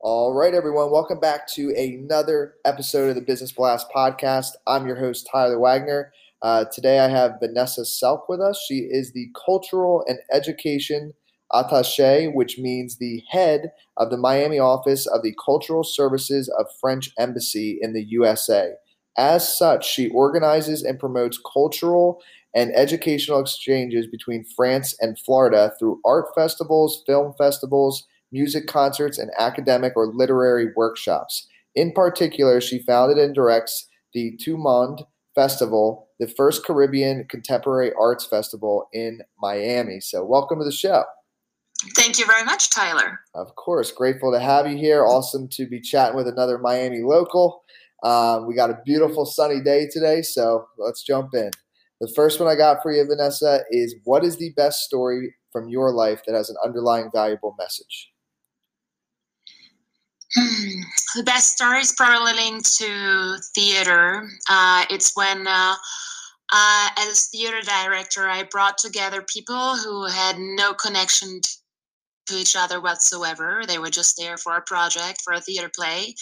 All 0.00 0.34
right, 0.34 0.52
everyone, 0.52 0.90
welcome 0.90 1.18
back 1.18 1.48
to 1.54 1.70
another 1.70 2.54
episode 2.66 3.08
of 3.08 3.14
the 3.14 3.22
Business 3.22 3.50
Blast 3.50 3.86
podcast. 3.94 4.50
I'm 4.66 4.86
your 4.86 4.96
host, 4.96 5.26
Tyler 5.30 5.58
Wagner. 5.58 6.12
Uh, 6.42 6.66
today 6.70 6.98
I 7.00 7.08
have 7.08 7.40
Vanessa 7.40 7.80
Selk 7.80 8.24
with 8.28 8.40
us. 8.40 8.62
She 8.68 8.80
is 8.90 9.12
the 9.12 9.30
Cultural 9.46 10.04
and 10.06 10.18
Education 10.30 11.14
Attache, 11.52 12.28
which 12.28 12.58
means 12.58 12.98
the 12.98 13.22
head 13.30 13.72
of 13.96 14.10
the 14.10 14.18
Miami 14.18 14.58
office 14.58 15.06
of 15.06 15.22
the 15.22 15.34
Cultural 15.42 15.82
Services 15.82 16.48
of 16.58 16.66
French 16.78 17.10
Embassy 17.18 17.78
in 17.80 17.94
the 17.94 18.04
USA. 18.04 18.74
As 19.16 19.56
such, 19.56 19.88
she 19.88 20.10
organizes 20.10 20.82
and 20.82 21.00
promotes 21.00 21.40
cultural 21.52 22.22
and 22.54 22.70
educational 22.76 23.40
exchanges 23.40 24.06
between 24.06 24.44
France 24.44 24.94
and 25.00 25.18
Florida 25.18 25.72
through 25.78 26.00
art 26.04 26.26
festivals, 26.34 27.02
film 27.06 27.32
festivals, 27.38 28.06
music 28.32 28.66
concerts, 28.66 29.18
and 29.18 29.30
academic 29.38 29.92
or 29.96 30.06
literary 30.06 30.68
workshops. 30.76 31.46
In 31.74 31.92
particular, 31.92 32.60
she 32.60 32.78
founded 32.78 33.18
and 33.18 33.34
directs 33.34 33.88
the 34.14 34.36
Tout 34.42 34.58
Monde 34.58 35.02
Festival, 35.34 36.08
the 36.18 36.26
first 36.26 36.64
Caribbean 36.64 37.26
contemporary 37.28 37.92
arts 37.98 38.26
festival 38.26 38.88
in 38.92 39.20
Miami. 39.40 40.00
So, 40.00 40.24
welcome 40.24 40.58
to 40.58 40.64
the 40.64 40.72
show. 40.72 41.04
Thank 41.94 42.18
you 42.18 42.26
very 42.26 42.44
much, 42.44 42.70
Tyler. 42.70 43.20
Of 43.34 43.54
course, 43.56 43.92
grateful 43.92 44.32
to 44.32 44.40
have 44.40 44.66
you 44.66 44.78
here. 44.78 45.04
Awesome 45.04 45.46
to 45.48 45.66
be 45.66 45.80
chatting 45.80 46.16
with 46.16 46.26
another 46.26 46.58
Miami 46.58 47.02
local. 47.02 47.62
Um, 48.02 48.46
we 48.46 48.54
got 48.54 48.70
a 48.70 48.78
beautiful 48.84 49.26
sunny 49.26 49.60
day 49.60 49.88
today, 49.90 50.22
so 50.22 50.66
let's 50.78 51.02
jump 51.02 51.34
in. 51.34 51.50
The 52.00 52.12
first 52.14 52.40
one 52.40 52.48
I 52.48 52.56
got 52.56 52.82
for 52.82 52.92
you, 52.92 53.04
Vanessa, 53.06 53.60
is 53.70 53.94
what 54.04 54.24
is 54.24 54.36
the 54.36 54.52
best 54.56 54.80
story 54.80 55.34
from 55.52 55.68
your 55.68 55.92
life 55.92 56.22
that 56.26 56.34
has 56.34 56.50
an 56.50 56.56
underlying 56.64 57.10
valuable 57.12 57.54
message? 57.58 58.10
Hmm. 60.34 60.80
The 61.14 61.22
best 61.22 61.52
story 61.52 61.80
is 61.80 61.94
probably 61.96 62.32
linked 62.32 62.76
to 62.76 63.36
theater. 63.54 64.28
Uh, 64.48 64.84
it's 64.90 65.12
when, 65.14 65.46
uh, 65.46 65.74
uh, 66.52 66.88
as 66.98 67.28
theater 67.28 67.60
director, 67.62 68.28
I 68.28 68.42
brought 68.44 68.78
together 68.78 69.22
people 69.22 69.76
who 69.76 70.06
had 70.06 70.38
no 70.38 70.74
connection 70.74 71.40
to 72.26 72.36
each 72.36 72.56
other 72.56 72.80
whatsoever. 72.80 73.62
They 73.66 73.78
were 73.78 73.90
just 73.90 74.16
there 74.16 74.36
for 74.36 74.56
a 74.56 74.62
project, 74.62 75.22
for 75.22 75.32
a 75.32 75.40
theater 75.40 75.70
play. 75.74 76.14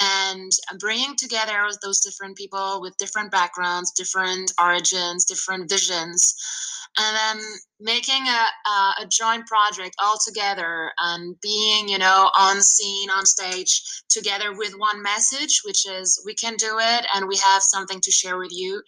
And 0.00 0.50
uh, 0.70 0.76
bringing 0.78 1.16
together 1.16 1.68
those 1.82 2.00
different 2.00 2.36
people 2.36 2.80
with 2.80 2.96
different 2.96 3.30
backgrounds, 3.30 3.92
different 3.92 4.52
origins, 4.60 5.24
different 5.24 5.70
visions, 5.70 6.34
and 6.98 7.16
then 7.16 7.44
making 7.80 8.22
a, 8.28 9.02
a, 9.02 9.06
joint 9.08 9.46
project 9.46 9.94
all 10.02 10.16
together 10.24 10.90
and 10.98 11.34
being 11.40 11.88
you 11.88 11.98
know 11.98 12.30
on 12.38 12.62
scene 12.62 13.10
on 13.10 13.26
stage 13.26 13.82
together 14.08 14.56
with 14.56 14.72
one 14.78 15.02
message 15.02 15.60
which 15.64 15.86
is 15.86 16.22
we 16.24 16.34
can 16.34 16.54
do 16.56 16.78
it 16.78 17.06
and 17.14 17.28
we 17.28 17.36
have 17.36 17.62
something 17.62 18.00
to 18.00 18.10
share 18.10 18.38
with 18.38 18.52
you 18.52 18.80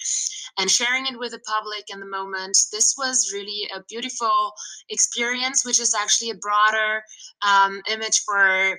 and 0.58 0.70
sharing 0.70 1.04
it 1.06 1.18
with 1.18 1.32
the 1.32 1.40
public 1.40 1.84
in 1.92 2.00
the 2.00 2.06
moment 2.06 2.56
this 2.72 2.94
was 2.96 3.32
really 3.32 3.68
a 3.74 3.82
beautiful 3.88 4.52
experience 4.88 5.64
which 5.64 5.80
is 5.80 5.94
actually 5.94 6.30
a 6.30 6.36
broader 6.56 7.02
um, 7.46 7.82
image 7.90 8.20
for 8.24 8.78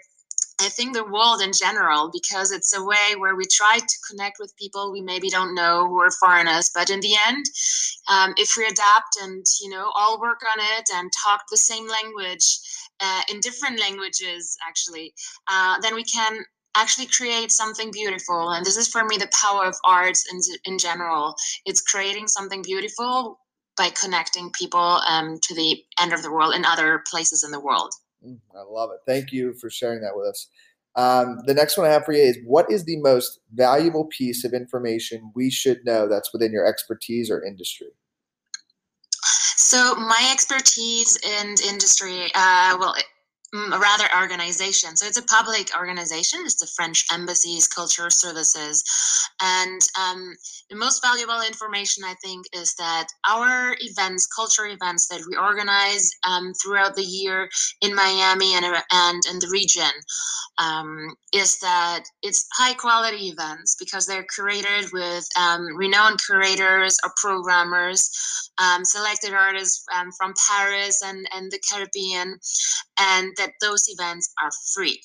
I 0.59 0.69
think 0.69 0.93
the 0.93 1.03
world 1.03 1.41
in 1.41 1.51
general, 1.53 2.09
because 2.11 2.51
it's 2.51 2.75
a 2.75 2.83
way 2.83 3.15
where 3.15 3.35
we 3.35 3.45
try 3.45 3.77
to 3.77 3.97
connect 4.09 4.38
with 4.39 4.57
people 4.57 4.91
we 4.91 5.01
maybe 5.01 5.29
don't 5.29 5.53
know 5.53 5.87
who 5.87 6.01
are 6.01 6.09
foreigners. 6.09 6.71
But 6.73 6.89
in 6.89 6.99
the 6.99 7.16
end, 7.27 7.45
um, 8.07 8.33
if 8.37 8.53
we 8.57 8.66
adapt 8.66 9.17
and 9.21 9.45
you 9.61 9.69
know 9.69 9.91
all 9.95 10.19
work 10.19 10.41
on 10.41 10.59
it 10.77 10.89
and 10.93 11.11
talk 11.23 11.41
the 11.51 11.57
same 11.57 11.87
language 11.87 12.59
uh, 12.99 13.21
in 13.31 13.39
different 13.39 13.79
languages, 13.79 14.57
actually, 14.67 15.13
uh, 15.47 15.79
then 15.81 15.93
we 15.93 16.03
can 16.03 16.43
actually 16.75 17.07
create 17.07 17.51
something 17.51 17.91
beautiful. 17.91 18.49
And 18.49 18.66
this 18.66 18.77
is 18.77 18.87
for 18.87 19.05
me 19.05 19.17
the 19.17 19.31
power 19.43 19.66
of 19.66 19.75
arts 19.85 20.25
in 20.31 20.39
in 20.66 20.79
general. 20.79 21.35
It's 21.66 21.81
creating 21.81 22.27
something 22.29 22.63
beautiful 22.63 23.39
by 23.77 23.89
connecting 23.89 24.51
people 24.51 24.99
um, 25.07 25.39
to 25.43 25.55
the 25.55 25.83
end 26.01 26.13
of 26.13 26.23
the 26.23 26.31
world 26.31 26.55
in 26.55 26.65
other 26.65 27.03
places 27.09 27.43
in 27.43 27.51
the 27.51 27.59
world. 27.59 27.93
Mm, 28.25 28.39
I 28.55 28.63
love 28.69 28.89
it. 28.91 28.99
Thank 29.05 29.31
you 29.31 29.53
for 29.53 29.69
sharing 29.69 30.01
that 30.01 30.15
with 30.15 30.27
us. 30.27 30.47
Um, 30.95 31.41
the 31.45 31.53
next 31.53 31.77
one 31.77 31.85
I 31.85 31.91
have 31.91 32.05
for 32.05 32.13
you 32.13 32.23
is 32.23 32.39
what 32.43 32.71
is 32.71 32.83
the 32.83 32.97
most 32.97 33.39
valuable 33.53 34.05
piece 34.05 34.43
of 34.43 34.53
information 34.53 35.31
we 35.35 35.51
should 35.51 35.85
know 35.85 36.07
that's 36.07 36.33
within 36.33 36.51
your 36.51 36.66
expertise 36.66 37.29
or 37.29 37.43
industry? 37.43 37.89
So, 39.57 39.95
my 39.95 40.29
expertise 40.31 41.19
and 41.25 41.59
industry, 41.61 42.31
uh, 42.33 42.77
well, 42.79 42.95
Mm, 43.56 43.80
rather 43.80 44.03
organization. 44.19 44.97
So 44.97 45.06
it's 45.06 45.18
a 45.18 45.24
public 45.24 45.69
organization. 45.74 46.40
It's 46.44 46.59
the 46.59 46.68
French 46.75 47.06
Embassy's 47.13 47.66
Cultural 47.66 48.09
Services. 48.09 48.84
And 49.41 49.80
um, 49.97 50.35
the 50.69 50.75
most 50.75 51.02
valuable 51.02 51.40
information, 51.47 52.03
I 52.03 52.16
think, 52.22 52.46
is 52.52 52.74
that 52.75 53.08
our 53.25 53.74
events, 53.80 54.28
cultural 54.28 54.74
events 54.74 55.08
that 55.08 55.22
we 55.30 55.38
organize 55.38 56.12
um, 56.28 56.52
throughout 56.62 56.96
the 56.96 57.03
year 57.03 57.47
in 57.81 57.96
Miami 57.96 58.53
and, 58.53 58.66
and 58.91 59.24
in 59.31 59.40
the 59.40 59.50
region, 59.50 59.94
um, 60.58 61.16
is 61.34 61.58
that 61.59 62.03
it's 62.24 62.46
high 62.52 62.74
quality 62.74 63.29
events 63.29 63.78
because 63.79 64.06
they're 64.06 64.25
curated 64.38 64.91
with 64.91 65.25
um, 65.40 65.68
renowned 65.78 66.19
curators 66.25 66.97
or 67.02 67.14
programmers, 67.16 68.52
um, 68.58 68.84
selected 68.84 69.34
artists 69.34 69.85
um, 69.96 70.09
from 70.18 70.34
Paris 70.50 71.02
and, 71.02 71.25
and 71.34 71.50
the 71.50 71.62
Caribbean. 71.72 72.38
And 73.00 73.36
that 73.37 73.53
those 73.61 73.87
events 73.87 74.33
are 74.41 74.51
free 74.73 74.99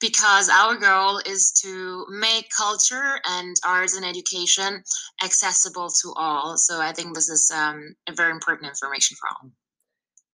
because 0.00 0.48
our 0.48 0.76
goal 0.76 1.20
is 1.26 1.52
to 1.62 2.04
make 2.10 2.48
culture 2.56 3.20
and 3.28 3.56
arts 3.64 3.96
and 3.96 4.04
education 4.04 4.82
accessible 5.22 5.90
to 6.02 6.12
all. 6.16 6.56
So 6.56 6.80
I 6.80 6.92
think 6.92 7.14
this 7.14 7.28
is 7.28 7.50
um, 7.54 7.94
a 8.08 8.14
very 8.14 8.32
important 8.32 8.68
information 8.68 9.16
for 9.20 9.28
all. 9.28 9.50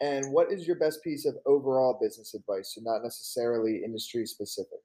And 0.01 0.33
what 0.33 0.53
is 0.53 0.67
your 0.67 0.77
best 0.77 1.03
piece 1.03 1.25
of 1.25 1.37
overall 1.47 1.99
business 2.01 2.35
advice, 2.35 2.75
so 2.75 2.81
not 2.83 3.03
necessarily 3.03 3.83
industry 3.85 4.27
specific? 4.27 4.81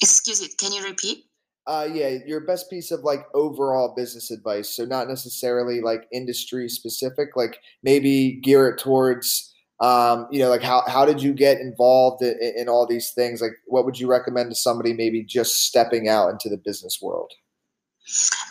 Excuse 0.00 0.40
me, 0.40 0.48
can 0.58 0.72
you 0.72 0.84
repeat? 0.84 1.24
Uh, 1.66 1.88
yeah, 1.90 2.18
your 2.26 2.40
best 2.40 2.68
piece 2.68 2.90
of 2.90 3.00
like 3.00 3.26
overall 3.34 3.94
business 3.96 4.30
advice, 4.30 4.68
so 4.68 4.84
not 4.84 5.08
necessarily 5.08 5.80
like 5.80 6.06
industry 6.12 6.68
specific, 6.68 7.30
like 7.36 7.58
maybe 7.82 8.38
gear 8.42 8.68
it 8.68 8.78
towards 8.78 9.53
um, 9.80 10.28
you 10.30 10.38
know, 10.38 10.48
like 10.48 10.62
how, 10.62 10.82
how 10.86 11.04
did 11.04 11.22
you 11.22 11.32
get 11.32 11.58
involved 11.58 12.22
in, 12.22 12.36
in, 12.56 12.68
all 12.68 12.86
these 12.86 13.10
things? 13.10 13.40
Like, 13.40 13.52
what 13.66 13.84
would 13.84 13.98
you 13.98 14.06
recommend 14.06 14.50
to 14.50 14.56
somebody 14.56 14.92
maybe 14.92 15.22
just 15.24 15.64
stepping 15.64 16.08
out 16.08 16.28
into 16.30 16.48
the 16.48 16.56
business 16.56 17.00
world? 17.02 17.32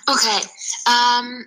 Okay. 0.10 0.40
Um, 0.86 1.46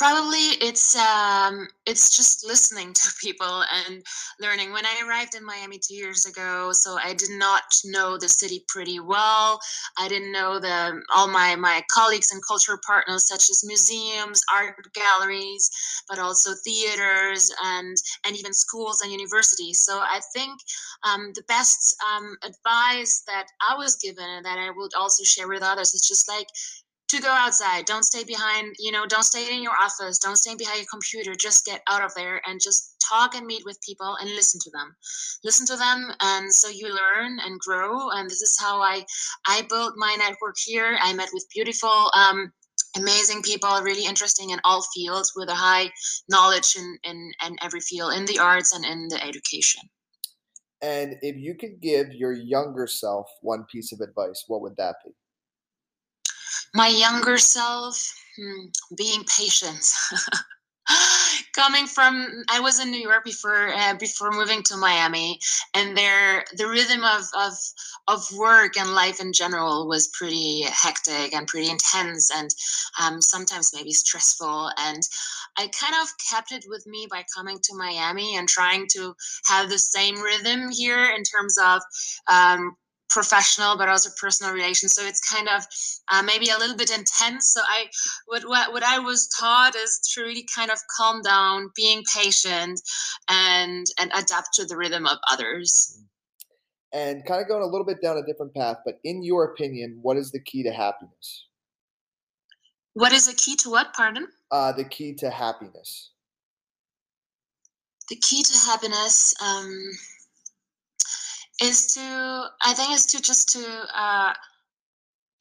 probably 0.00 0.56
it's 0.62 0.96
um, 0.96 1.68
it's 1.84 2.16
just 2.16 2.42
listening 2.46 2.90
to 3.00 3.12
people 3.20 3.62
and 3.86 4.02
learning. 4.40 4.72
When 4.72 4.86
i 4.86 5.02
arrived 5.06 5.34
in 5.34 5.44
miami 5.44 5.78
two 5.78 5.94
years 5.94 6.24
ago 6.24 6.72
so 6.72 6.96
i 7.04 7.12
did 7.12 7.28
not 7.32 7.64
know 7.84 8.16
the 8.16 8.28
city 8.28 8.64
pretty 8.66 8.98
well. 8.98 9.60
I 9.98 10.08
didn't 10.08 10.32
know 10.32 10.58
the 10.58 11.02
all 11.14 11.28
my 11.28 11.54
my 11.56 11.82
colleagues 11.94 12.30
and 12.32 12.40
cultural 12.48 12.78
partners 12.86 13.28
such 13.28 13.50
as 13.50 13.62
museums 13.62 14.40
art 14.52 14.74
galleries 14.94 15.70
but 16.08 16.18
also 16.18 16.52
theaters 16.64 17.52
and 17.62 17.94
and 18.24 18.34
even 18.36 18.54
schools 18.54 19.02
and 19.02 19.12
universities. 19.12 19.80
So 19.80 19.98
i 20.00 20.20
think 20.34 20.58
um, 21.08 21.32
the 21.34 21.44
best 21.46 21.94
um, 22.08 22.36
advice 22.42 23.22
that 23.26 23.46
i 23.68 23.74
was 23.76 23.96
given 23.96 24.24
and 24.24 24.44
that 24.46 24.58
i 24.58 24.70
would 24.74 24.94
also 24.94 25.24
share 25.24 25.48
with 25.48 25.62
others 25.62 25.92
is 25.92 26.06
just 26.08 26.26
like 26.26 26.48
to 27.10 27.20
go 27.20 27.30
outside. 27.30 27.86
Don't 27.86 28.04
stay 28.04 28.24
behind, 28.24 28.74
you 28.78 28.92
know, 28.92 29.06
don't 29.06 29.24
stay 29.24 29.54
in 29.54 29.62
your 29.62 29.76
office. 29.80 30.18
Don't 30.18 30.36
stay 30.36 30.54
behind 30.54 30.78
your 30.78 30.86
computer. 30.90 31.34
Just 31.34 31.64
get 31.64 31.82
out 31.88 32.04
of 32.04 32.14
there 32.14 32.40
and 32.46 32.60
just 32.60 32.96
talk 33.08 33.34
and 33.34 33.46
meet 33.46 33.64
with 33.64 33.78
people 33.86 34.16
and 34.20 34.30
listen 34.30 34.60
to 34.62 34.70
them. 34.70 34.94
Listen 35.44 35.66
to 35.66 35.76
them 35.76 36.12
and 36.20 36.52
so 36.52 36.68
you 36.68 36.88
learn 36.88 37.38
and 37.40 37.58
grow. 37.60 38.10
And 38.10 38.30
this 38.30 38.42
is 38.42 38.56
how 38.60 38.80
I 38.80 39.04
I 39.46 39.62
built 39.68 39.94
my 39.96 40.16
network 40.18 40.56
here. 40.64 40.98
I 41.00 41.12
met 41.12 41.30
with 41.32 41.46
beautiful 41.52 42.10
um 42.14 42.52
amazing 42.96 43.42
people 43.42 43.70
really 43.82 44.06
interesting 44.06 44.50
in 44.50 44.60
all 44.64 44.82
fields 44.94 45.32
with 45.36 45.48
a 45.48 45.54
high 45.54 45.90
knowledge 46.28 46.76
in, 46.76 46.98
in, 47.04 47.32
in 47.46 47.56
every 47.62 47.80
field 47.80 48.12
in 48.14 48.24
the 48.26 48.38
arts 48.38 48.74
and 48.74 48.84
in 48.84 49.08
the 49.08 49.24
education 49.24 49.82
And 50.82 51.16
if 51.22 51.36
you 51.36 51.54
could 51.54 51.80
give 51.80 52.12
your 52.12 52.32
younger 52.32 52.86
self 52.86 53.28
one 53.42 53.64
piece 53.70 53.92
of 53.92 54.00
advice, 54.00 54.44
what 54.48 54.62
would 54.62 54.76
that 54.76 54.96
be? 55.04 55.12
My 56.74 56.88
younger 56.88 57.38
self, 57.38 58.14
hmm, 58.36 58.66
being 58.96 59.24
patient. 59.24 59.84
coming 61.54 61.86
from 61.86 62.44
i 62.50 62.60
was 62.60 62.80
in 62.80 62.90
new 62.90 63.00
york 63.00 63.24
before 63.24 63.68
uh, 63.68 63.94
before 63.94 64.30
moving 64.30 64.62
to 64.62 64.76
miami 64.76 65.38
and 65.74 65.96
there 65.96 66.44
the 66.56 66.66
rhythm 66.66 67.04
of, 67.04 67.22
of 67.36 67.52
of 68.08 68.26
work 68.36 68.76
and 68.76 68.94
life 68.94 69.20
in 69.20 69.32
general 69.32 69.86
was 69.86 70.08
pretty 70.08 70.62
hectic 70.62 71.34
and 71.34 71.46
pretty 71.46 71.70
intense 71.70 72.30
and 72.34 72.50
um, 73.00 73.20
sometimes 73.20 73.72
maybe 73.74 73.92
stressful 73.92 74.70
and 74.78 75.02
i 75.58 75.68
kind 75.68 75.94
of 76.02 76.08
kept 76.30 76.52
it 76.52 76.64
with 76.68 76.84
me 76.86 77.06
by 77.10 77.24
coming 77.34 77.58
to 77.62 77.76
miami 77.76 78.36
and 78.36 78.48
trying 78.48 78.86
to 78.90 79.14
have 79.46 79.68
the 79.68 79.78
same 79.78 80.20
rhythm 80.20 80.70
here 80.70 81.04
in 81.04 81.22
terms 81.22 81.56
of 81.58 81.82
um, 82.30 82.74
professional 83.10 83.76
but 83.76 83.88
also 83.88 84.10
personal 84.20 84.52
relations. 84.52 84.94
So 84.94 85.04
it's 85.04 85.20
kind 85.20 85.48
of 85.48 85.64
uh, 86.10 86.22
maybe 86.22 86.48
a 86.48 86.58
little 86.58 86.76
bit 86.76 86.90
intense. 86.90 87.52
So 87.52 87.60
i 87.64 87.86
what, 88.26 88.48
what 88.48 88.72
what 88.72 88.82
i 88.82 88.98
was 88.98 89.28
taught 89.38 89.74
is 89.74 89.98
to 90.14 90.22
really 90.22 90.46
kind 90.54 90.70
of 90.70 90.78
calm 90.96 91.22
down 91.22 91.70
being 91.76 92.02
patient 92.14 92.80
and 93.28 93.86
and 94.00 94.10
adapt 94.14 94.54
to 94.54 94.64
the 94.64 94.76
rhythm 94.76 95.06
of 95.06 95.18
others. 95.30 96.00
And 96.92 97.24
kind 97.24 97.40
of 97.40 97.46
going 97.46 97.62
a 97.62 97.66
little 97.66 97.86
bit 97.86 98.02
down 98.02 98.16
a 98.16 98.26
different 98.26 98.54
path 98.54 98.78
but 98.84 98.98
in 99.04 99.22
your 99.22 99.44
opinion 99.44 99.98
what 100.02 100.16
is 100.16 100.30
the 100.30 100.40
key 100.40 100.62
to 100.62 100.72
happiness? 100.72 101.46
What 102.94 103.12
is 103.12 103.26
the 103.26 103.34
key 103.34 103.56
to 103.56 103.70
what? 103.70 103.94
Pardon? 103.94 104.26
Uh, 104.50 104.72
the 104.72 104.84
key 104.84 105.14
to 105.14 105.30
happiness. 105.30 106.10
The 108.08 108.16
key 108.16 108.42
to 108.42 108.58
happiness 108.66 109.32
um, 109.40 109.92
is 111.62 111.94
to 111.94 112.00
i 112.64 112.72
think 112.74 112.92
is 112.92 113.06
to 113.06 113.20
just 113.20 113.48
to 113.50 113.86
uh, 113.94 114.32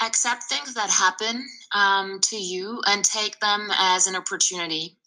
accept 0.02 0.44
things 0.44 0.74
that 0.74 0.90
happen 0.90 1.46
um, 1.74 2.20
to 2.22 2.38
you 2.38 2.82
and 2.88 3.04
take 3.04 3.40
them 3.40 3.70
as 3.78 4.08
an 4.08 4.16
opportunity. 4.16 4.98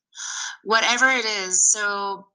Whatever 0.65 1.09
it 1.09 1.25
is 1.25 1.71
so 1.71 2.27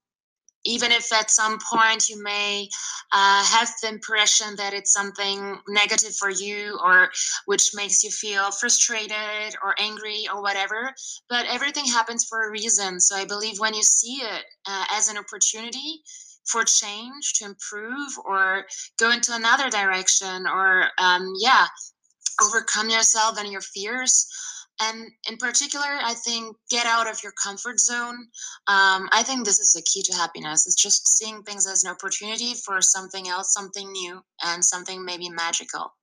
even 0.66 0.92
if 0.92 1.14
at 1.14 1.32
some 1.32 1.58
point 1.72 2.10
you 2.10 2.22
may 2.22 2.68
uh, 3.14 3.44
have 3.46 3.70
the 3.82 3.88
impression 3.88 4.48
that 4.58 4.74
it's 4.74 4.92
something 4.92 5.58
negative 5.70 6.14
for 6.16 6.30
you 6.30 6.78
or 6.84 7.10
which 7.46 7.72
makes 7.74 8.04
you 8.04 8.10
feel 8.10 8.52
frustrated 8.52 9.56
or 9.64 9.76
angry 9.80 10.26
or 10.34 10.42
whatever 10.42 10.94
but 11.30 11.46
everything 11.46 11.86
happens 11.86 12.26
for 12.26 12.48
a 12.48 12.52
reason. 12.52 13.00
So 13.00 13.16
i 13.16 13.24
believe 13.24 13.60
when 13.60 13.74
you 13.74 13.84
see 13.84 14.16
it 14.16 14.44
uh, 14.68 14.86
as 14.92 15.08
an 15.08 15.18
opportunity 15.18 16.02
for 16.48 16.64
change 16.64 17.34
to 17.34 17.46
improve 17.46 18.10
or 18.26 18.66
go 18.98 19.12
into 19.12 19.34
another 19.34 19.70
direction 19.70 20.48
or 20.48 20.86
um, 20.98 21.34
yeah 21.40 21.66
overcome 22.42 22.90
yourself 22.90 23.40
and 23.40 23.52
your 23.52 23.62
fears. 23.62 24.28
And 24.80 25.08
in 25.28 25.38
particular 25.38 25.88
i 25.88 26.14
think 26.14 26.56
get 26.70 26.86
out 26.86 27.10
of 27.10 27.24
your 27.24 27.34
comfort 27.44 27.80
zone. 27.80 28.28
Um, 28.68 29.10
i 29.12 29.24
think 29.24 29.44
this 29.44 29.60
is 29.60 29.74
the 29.74 29.82
key 29.82 30.04
to 30.04 30.14
happiness 30.14 30.68
it's 30.68 30.82
just 30.82 31.08
seeing 31.08 31.42
things 31.42 31.66
as 31.68 31.84
an 31.84 31.90
opportunity 31.90 32.54
for 32.54 32.80
something 32.82 33.28
else 33.28 33.54
something 33.54 33.92
new 33.92 34.22
and 34.44 34.64
something 34.64 35.04
maybe 35.04 35.30
magical. 35.30 35.94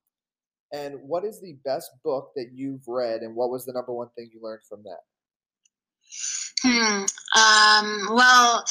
And 0.73 0.95
what 1.01 1.23
is 1.23 1.39
the 1.39 1.55
best 1.63 1.91
book 2.03 2.31
that 2.35 2.49
you've 2.53 2.85
read 2.85 3.21
and 3.21 3.33
what 3.33 3.49
was 3.49 3.65
the 3.65 3.71
number 3.71 3.93
one 3.93 4.09
thing 4.17 4.29
you 4.33 4.41
learned 4.43 4.63
from 4.67 4.83
that? 4.83 4.99
Hmm. 6.61 7.05
um, 7.39 8.15
well 8.15 8.65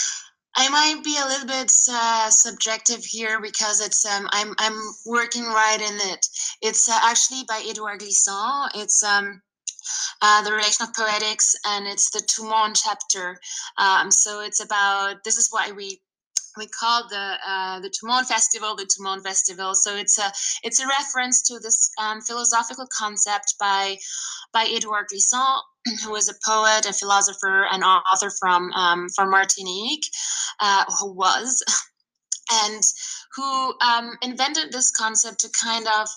I 0.57 0.69
might 0.69 1.03
be 1.03 1.17
a 1.19 1.27
little 1.27 1.47
bit 1.47 1.73
uh, 1.91 2.31
subjective 2.31 3.05
here 3.05 3.41
because 3.41 3.81
it's 3.81 4.05
um, 4.07 4.29
I'm 4.31 4.55
I'm 4.59 4.79
working 5.05 5.45
right 5.45 5.81
in 5.81 5.97
it. 6.13 6.27
It's 6.63 6.89
uh, 6.89 6.99
actually 7.03 7.43
by 7.49 7.65
Edouard 7.69 8.01
Glissant. 8.01 8.73
It's 8.77 9.03
um, 9.03 9.43
uh, 10.23 10.43
the 10.43 10.53
relation 10.53 10.87
of 10.87 10.95
poetics, 10.95 11.55
and 11.67 11.87
it's 11.87 12.11
the 12.11 12.21
Tout 12.21 12.49
Monde 12.49 12.77
chapter. 12.77 13.37
Um, 13.79 14.11
so 14.11 14.41
it's 14.41 14.63
about 14.63 15.25
this 15.25 15.37
is 15.37 15.49
why 15.51 15.73
we 15.73 16.01
we 16.57 16.67
call 16.67 17.09
the 17.09 17.37
uh, 17.47 17.81
the 17.81 17.89
Tout 17.89 18.07
Monde 18.07 18.27
Festival 18.27 18.77
the 18.77 18.85
Tout 18.85 19.03
Monde 19.03 19.23
Festival. 19.23 19.75
So 19.75 19.97
it's 19.97 20.19
a 20.19 20.33
it's 20.63 20.81
a 20.81 20.87
reference 20.87 21.43
to 21.43 21.59
this 21.59 21.91
um, 21.99 22.21
philosophical 22.21 22.87
concept 22.97 23.55
by 23.59 23.97
by 24.53 24.65
Edouard 24.65 25.07
Glissant, 25.09 25.63
who 26.05 26.13
was 26.13 26.29
a 26.29 26.35
poet, 26.47 26.87
a 26.87 26.93
philosopher, 26.93 27.67
and 27.73 27.83
author 27.83 28.31
from 28.41 28.71
um, 28.73 29.09
from 29.15 29.31
Martinique, 29.31 30.07
uh, 30.61 30.85
who 31.01 31.13
was. 31.13 31.63
And 32.67 32.83
who 33.35 33.75
um, 33.81 34.19
invented 34.21 34.71
this 34.71 34.91
concept 34.91 35.41
to 35.41 35.49
kind 35.65 35.87
of 35.89 36.09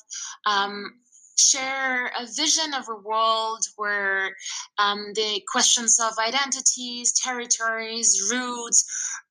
um, 0.45 0.91
share 1.39 2.07
a 2.07 2.25
vision 2.35 2.73
of 2.73 2.87
a 2.89 2.95
world 2.95 3.65
where 3.75 4.35
um, 4.77 5.11
the 5.13 5.41
questions 5.51 5.99
of 5.99 6.13
identities, 6.19 7.13
territories, 7.13 8.29
roots 8.31 8.83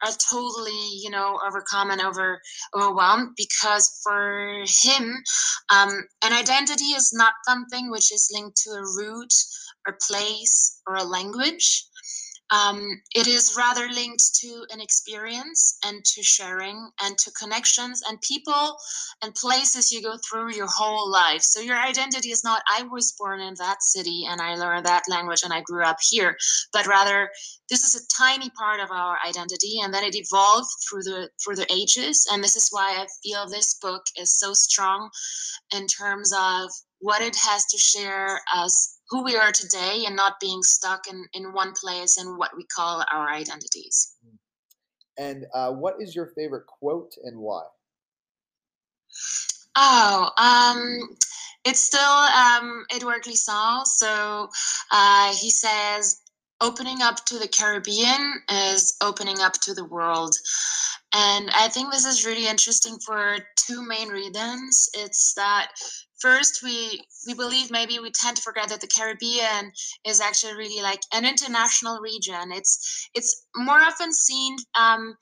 are 0.05 0.13
totally, 0.31 0.89
you 1.03 1.11
know, 1.11 1.39
overcome 1.47 1.91
and 1.91 2.01
over 2.01 2.41
overwhelmed. 2.75 3.31
Because 3.37 4.01
for 4.03 4.65
him, 4.83 5.23
um, 5.71 5.91
an 6.23 6.33
identity 6.33 6.93
is 6.97 7.13
not 7.13 7.33
something 7.47 7.91
which 7.91 8.13
is 8.13 8.31
linked 8.33 8.57
to 8.59 8.71
a 8.71 8.83
root, 8.97 9.33
a 9.89 9.93
place, 9.93 10.81
or 10.87 10.97
a 10.97 11.05
language. 11.05 11.87
Um, 12.51 13.03
it 13.15 13.27
is 13.27 13.57
rather 13.57 13.89
linked 13.89 14.35
to 14.37 14.67
an 14.71 14.81
experience 14.81 15.79
and 15.85 16.05
to 16.05 16.23
sharing 16.23 16.91
and 17.03 17.19
to 17.19 17.31
connections 17.33 18.03
and 18.09 18.21
people 18.21 18.77
and 19.23 19.35
places 19.35 19.91
you 19.91 20.03
go 20.03 20.17
through 20.19 20.55
your 20.55 20.69
whole 20.69 21.11
life. 21.11 21.43
So 21.43 21.61
your 21.61 21.77
identity 21.77 22.31
is 22.31 22.45
not, 22.45 22.63
I 22.71 22.83
was 22.85 23.15
born 23.19 23.41
in 23.41 23.55
that 23.59 23.83
city 23.83 24.25
and 24.29 24.41
I 24.41 24.55
learned 24.55 24.87
that 24.87 25.05
language 25.09 25.43
and 25.43 25.53
I 25.53 25.63
grew 25.63 25.85
up 25.85 25.99
here, 26.01 26.37
but 26.73 26.87
rather 26.87 27.31
this 27.69 27.83
is 27.83 28.01
a 28.01 28.23
tiny 28.23 28.51
part 28.51 28.81
of 28.81 28.91
our 28.91 29.19
identity 29.27 29.81
and 29.83 29.93
then 29.93 30.05
it 30.05 30.15
evolved 30.15 30.69
through 30.89 31.03
the 31.03 31.29
through 31.43 31.57
the 31.57 31.73
ages. 31.73 32.27
And 32.33 32.43
this 32.45 32.57
is 32.57 32.69
why 32.71 32.97
I 33.01 33.07
feel 33.23 33.49
this 33.49 33.75
book 33.81 34.03
is 34.17 34.39
so 34.39 34.53
strong 34.53 35.11
in 35.75 35.87
terms 35.87 36.33
of 36.33 36.71
what 37.01 37.23
it 37.23 37.37
has 37.37 37.65
to 37.67 37.79
share 37.79 38.41
us 38.55 38.96
who 39.11 39.23
we 39.23 39.37
are 39.37 39.53
today 39.53 40.05
and 40.07 40.17
not 40.17 40.41
being 40.41 40.63
stuck 40.63 41.07
in, 41.09 41.25
in 41.33 41.53
one 41.53 41.73
place 41.73 42.17
and 42.17 42.39
what 42.39 42.57
we 42.57 42.65
call 42.65 43.05
our 43.13 43.29
identities. 43.29 44.15
And 45.19 45.47
uh, 45.55 45.73
what 45.73 45.97
is 46.01 46.15
your 46.15 46.27
favorite 46.27 46.67
quote 46.67 47.15
and 47.25 47.39
why? 47.39 47.63
Oh, 49.77 50.31
um, 50.39 51.17
it's 51.65 51.81
still 51.81 52.01
um, 52.01 52.85
Edouard 52.91 53.23
Glissant. 53.23 53.87
So 53.87 54.49
uh, 54.91 55.35
he 55.35 55.51
says, 55.51 56.21
opening 56.61 57.03
up 57.03 57.25
to 57.27 57.39
the 57.39 57.49
Caribbean 57.49 58.43
is 58.51 58.97
opening 59.03 59.41
up 59.41 59.55
to 59.55 59.75
the 59.75 59.85
world. 59.85 60.35
And 61.13 61.51
I 61.55 61.69
think 61.69 61.91
this 61.93 62.05
is 62.05 62.27
really 62.27 62.47
interesting 62.47 62.99
for 62.99 63.39
two 63.57 63.87
main 63.87 64.09
reasons. 64.09 64.89
It's 64.95 65.35
that 65.35 65.69
first 66.21 66.63
we 66.63 67.01
we 67.27 67.35
believe 67.35 67.71
maybe 67.71 67.99
we 67.99 68.11
tend 68.11 68.37
to 68.37 68.43
forget 68.43 68.69
that 68.69 68.81
the 68.81 68.87
caribbean 68.87 69.71
is 70.07 70.21
actually 70.21 70.55
really 70.55 70.83
like 70.83 71.01
an 71.13 71.27
international 71.27 72.01
region 72.01 72.53
it's 72.53 73.09
it's 73.15 73.47
more 73.57 73.81
often 73.81 74.13
seen 74.13 74.57
um, 74.79 75.15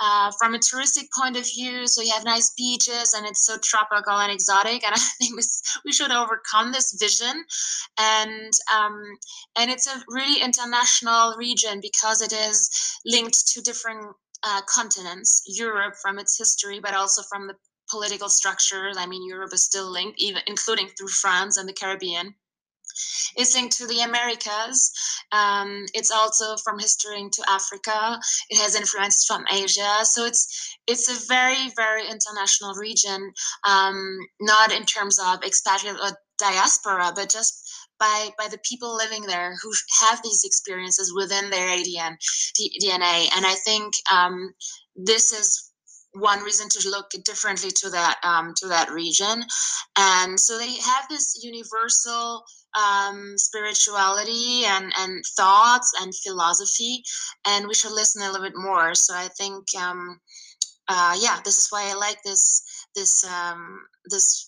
uh, 0.00 0.30
from 0.38 0.54
a 0.54 0.58
touristic 0.58 1.06
point 1.16 1.36
of 1.36 1.44
view 1.44 1.86
so 1.86 2.02
you 2.02 2.12
have 2.12 2.24
nice 2.24 2.52
beaches 2.56 3.14
and 3.14 3.26
it's 3.26 3.44
so 3.44 3.56
tropical 3.62 4.18
and 4.18 4.32
exotic 4.32 4.84
and 4.84 4.94
i 4.96 4.98
think 4.98 5.38
we 5.84 5.92
should 5.92 6.10
overcome 6.10 6.72
this 6.72 6.96
vision 7.00 7.44
and 7.98 8.52
um, 8.74 9.02
and 9.56 9.70
it's 9.70 9.86
a 9.86 10.02
really 10.08 10.42
international 10.42 11.34
region 11.36 11.80
because 11.80 12.20
it 12.20 12.32
is 12.32 12.70
linked 13.04 13.46
to 13.48 13.60
different 13.60 14.14
uh, 14.44 14.60
continents 14.68 15.42
europe 15.46 15.94
from 16.00 16.18
its 16.18 16.38
history 16.38 16.80
but 16.80 16.94
also 16.94 17.22
from 17.28 17.46
the 17.46 17.54
political 17.88 18.28
structures. 18.28 18.96
I 18.98 19.06
mean, 19.06 19.26
Europe 19.26 19.52
is 19.52 19.62
still 19.62 19.90
linked, 19.90 20.20
even 20.20 20.42
including 20.46 20.88
through 20.88 21.08
France 21.08 21.56
and 21.56 21.68
the 21.68 21.72
Caribbean. 21.72 22.34
It's 23.36 23.54
linked 23.54 23.76
to 23.78 23.86
the 23.86 24.00
Americas. 24.00 24.92
Um, 25.32 25.86
it's 25.94 26.10
also 26.10 26.56
from 26.64 26.78
history 26.78 27.20
into 27.20 27.42
Africa. 27.48 28.18
It 28.50 28.58
has 28.58 28.74
influences 28.74 29.24
from 29.24 29.44
Asia. 29.52 30.04
So 30.04 30.24
it's 30.24 30.76
it's 30.86 31.08
a 31.08 31.26
very 31.28 31.70
very 31.76 32.08
international 32.08 32.74
region. 32.74 33.32
Um, 33.66 34.18
not 34.40 34.72
in 34.72 34.84
terms 34.84 35.18
of 35.18 35.42
expatriate 35.44 35.96
or 36.02 36.10
diaspora, 36.38 37.12
but 37.14 37.30
just 37.30 37.64
by 37.98 38.30
by 38.38 38.48
the 38.48 38.60
people 38.68 38.96
living 38.96 39.22
there 39.22 39.54
who 39.62 39.72
have 40.00 40.22
these 40.22 40.44
experiences 40.44 41.12
within 41.14 41.50
their 41.50 41.68
ADN 41.68 42.16
DNA. 42.58 43.28
And 43.36 43.46
I 43.46 43.56
think 43.64 43.94
um, 44.12 44.54
this 44.96 45.32
is 45.32 45.64
one 46.12 46.42
reason 46.42 46.68
to 46.70 46.88
look 46.88 47.10
differently 47.24 47.70
to 47.70 47.90
that 47.90 48.16
um, 48.24 48.54
to 48.56 48.68
that 48.68 48.90
region 48.90 49.44
and 49.96 50.38
so 50.38 50.58
they 50.58 50.74
have 50.76 51.08
this 51.10 51.40
universal 51.42 52.44
um, 52.76 53.34
spirituality 53.36 54.64
and 54.66 54.92
and 54.98 55.22
thoughts 55.36 55.92
and 56.00 56.12
philosophy 56.14 57.02
and 57.46 57.66
we 57.66 57.74
should 57.74 57.92
listen 57.92 58.22
a 58.22 58.26
little 58.30 58.46
bit 58.46 58.56
more. 58.56 58.94
So 58.94 59.14
i 59.14 59.28
think 59.38 59.64
um, 59.78 60.20
uh, 60.88 61.16
yeah, 61.20 61.38
this 61.44 61.58
is 61.58 61.68
why 61.70 61.90
I 61.90 61.94
like 61.94 62.22
this 62.24 62.62
this 62.94 63.24
um, 63.24 63.80
this 64.06 64.47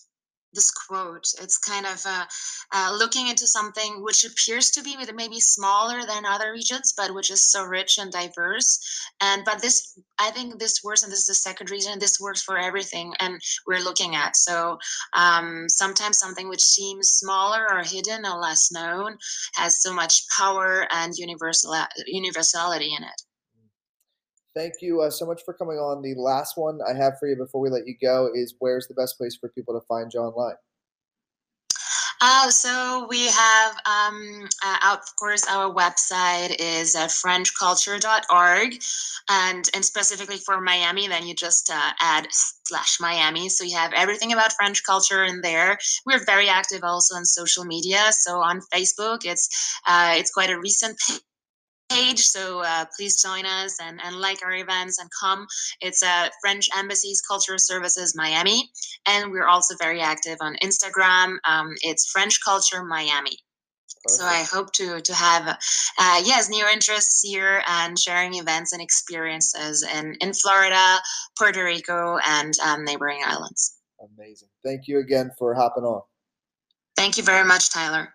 this 0.53 0.71
quote. 0.71 1.25
It's 1.41 1.57
kind 1.57 1.85
of 1.85 2.01
uh, 2.05 2.25
uh, 2.73 2.95
looking 2.97 3.27
into 3.27 3.47
something 3.47 4.03
which 4.03 4.25
appears 4.25 4.71
to 4.71 4.83
be 4.83 4.95
maybe 5.13 5.39
smaller 5.39 6.01
than 6.05 6.25
other 6.25 6.51
regions, 6.51 6.93
but 6.95 7.13
which 7.13 7.31
is 7.31 7.49
so 7.51 7.63
rich 7.63 7.97
and 7.97 8.11
diverse. 8.11 8.79
And 9.21 9.43
but 9.45 9.61
this, 9.61 9.97
I 10.19 10.31
think, 10.31 10.59
this 10.59 10.83
works, 10.83 11.03
and 11.03 11.11
this 11.11 11.19
is 11.19 11.25
the 11.25 11.33
second 11.33 11.71
reason. 11.71 11.99
This 11.99 12.19
works 12.19 12.41
for 12.41 12.57
everything, 12.57 13.13
and 13.19 13.39
we're 13.67 13.83
looking 13.83 14.15
at. 14.15 14.35
So 14.35 14.77
um, 15.13 15.65
sometimes 15.69 16.19
something 16.19 16.49
which 16.49 16.63
seems 16.63 17.11
smaller 17.11 17.67
or 17.71 17.83
hidden 17.83 18.25
or 18.25 18.39
less 18.39 18.71
known 18.71 19.17
has 19.55 19.81
so 19.81 19.93
much 19.93 20.23
power 20.37 20.87
and 20.91 21.13
universal 21.17 21.75
universality 22.07 22.93
in 22.95 23.03
it 23.03 23.21
thank 24.55 24.75
you 24.81 25.01
uh, 25.01 25.09
so 25.09 25.25
much 25.25 25.41
for 25.43 25.53
coming 25.53 25.77
on. 25.77 26.01
The 26.01 26.15
last 26.15 26.57
one 26.57 26.79
I 26.87 26.93
have 26.93 27.19
for 27.19 27.27
you 27.27 27.35
before 27.35 27.61
we 27.61 27.69
let 27.69 27.87
you 27.87 27.95
go 28.01 28.29
is 28.33 28.55
where's 28.59 28.87
the 28.87 28.93
best 28.93 29.17
place 29.17 29.35
for 29.35 29.49
people 29.49 29.79
to 29.79 29.85
find 29.87 30.11
you 30.13 30.19
online? 30.19 30.55
Uh, 32.23 32.51
so 32.51 33.07
we 33.09 33.25
have, 33.29 33.75
um, 33.87 34.47
uh, 34.63 34.93
of 34.93 34.99
course, 35.17 35.43
our 35.49 35.73
website 35.73 36.55
is 36.59 36.95
uh, 36.95 37.07
frenchculture.org. 37.07 38.75
And, 39.27 39.69
and 39.73 39.83
specifically 39.83 40.37
for 40.37 40.61
Miami, 40.61 41.07
then 41.07 41.25
you 41.25 41.33
just 41.33 41.71
uh, 41.71 41.91
add 41.99 42.27
slash 42.31 42.99
Miami. 42.99 43.49
So 43.49 43.63
you 43.63 43.75
have 43.75 43.93
everything 43.93 44.33
about 44.33 44.53
French 44.53 44.83
culture 44.83 45.23
in 45.23 45.41
there. 45.41 45.79
We're 46.05 46.23
very 46.23 46.47
active 46.47 46.83
also 46.83 47.15
on 47.15 47.25
social 47.25 47.65
media. 47.65 48.11
So 48.11 48.39
on 48.39 48.61
Facebook, 48.71 49.21
it's, 49.23 49.49
uh, 49.87 50.13
it's 50.15 50.31
quite 50.31 50.51
a 50.51 50.59
recent 50.59 50.99
page. 51.91 52.19
So 52.19 52.61
uh, 52.63 52.85
please 52.95 53.21
join 53.21 53.45
us 53.45 53.77
and, 53.81 53.99
and 54.03 54.15
like 54.15 54.43
our 54.43 54.53
events 54.53 54.99
and 54.99 55.09
come. 55.19 55.45
It's 55.81 56.03
uh, 56.03 56.29
French 56.41 56.69
Embassy's 56.77 57.21
Cultural 57.21 57.59
Services 57.59 58.15
Miami. 58.15 58.71
And 59.07 59.31
we're 59.31 59.47
also 59.47 59.75
very 59.79 60.01
active 60.01 60.37
on 60.41 60.55
Instagram. 60.63 61.37
Um, 61.45 61.73
it's 61.81 62.09
French 62.09 62.39
Culture 62.43 62.83
Miami. 62.83 63.37
Perfect. 64.03 64.21
So 64.21 64.25
I 64.25 64.43
hope 64.43 64.71
to 64.73 64.99
to 65.01 65.13
have 65.13 65.47
uh, 65.99 66.21
yes 66.25 66.49
new 66.49 66.65
interests 66.73 67.21
here 67.21 67.61
and 67.67 67.99
sharing 67.99 68.35
events 68.35 68.73
and 68.73 68.81
experiences 68.81 69.85
in 69.95 70.15
in 70.21 70.33
Florida, 70.33 70.97
Puerto 71.37 71.63
Rico, 71.63 72.17
and 72.25 72.53
um, 72.65 72.83
neighboring 72.83 73.19
islands. 73.23 73.77
Amazing! 74.17 74.49
Thank 74.63 74.87
you 74.87 74.99
again 74.99 75.29
for 75.37 75.53
hopping 75.53 75.83
on. 75.83 76.01
Thank 76.95 77.17
you 77.17 77.23
very 77.23 77.45
much, 77.45 77.71
Tyler. 77.71 78.11